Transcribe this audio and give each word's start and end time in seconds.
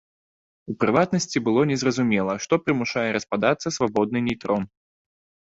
У 0.71 0.73
прыватнасці, 0.83 1.37
было 1.49 1.61
незразумела, 1.71 2.33
што 2.47 2.59
прымушае 2.65 3.05
распадацца 3.19 3.75
свабодны 3.79 4.19
нейтрон. 4.31 4.69